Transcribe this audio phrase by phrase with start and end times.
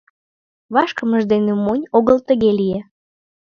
[0.73, 2.81] Вашкымыж дене монь огыл тыге лие.